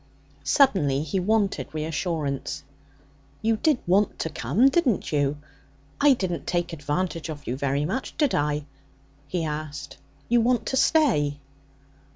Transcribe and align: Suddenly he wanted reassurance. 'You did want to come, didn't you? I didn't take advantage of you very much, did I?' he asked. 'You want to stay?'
Suddenly 0.47 1.03
he 1.03 1.19
wanted 1.19 1.67
reassurance. 1.75 2.63
'You 3.43 3.55
did 3.57 3.77
want 3.85 4.17
to 4.17 4.31
come, 4.31 4.67
didn't 4.67 5.11
you? 5.11 5.37
I 6.01 6.13
didn't 6.15 6.47
take 6.47 6.73
advantage 6.73 7.29
of 7.29 7.45
you 7.45 7.55
very 7.55 7.85
much, 7.85 8.17
did 8.17 8.33
I?' 8.33 8.65
he 9.27 9.45
asked. 9.45 9.97
'You 10.27 10.41
want 10.41 10.65
to 10.65 10.75
stay?' 10.75 11.39